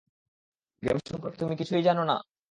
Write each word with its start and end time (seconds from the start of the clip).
Game 0.83 0.97
সম্পর্কে 1.05 1.37
তুমি 1.37 1.53
কিছুই 1.55 1.83
জানো 1.83 2.03
না? 2.03 2.15